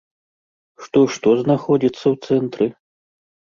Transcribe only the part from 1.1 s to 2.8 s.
што знаходзіцца ў цэнтры?